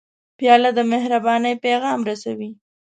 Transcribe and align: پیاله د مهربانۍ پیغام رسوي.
پیاله 0.37 0.69
د 0.77 0.79
مهربانۍ 0.91 1.53
پیغام 1.65 1.99
رسوي. 2.09 2.49